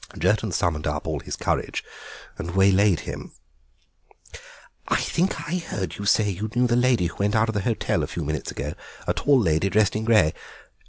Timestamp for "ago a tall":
8.49-9.39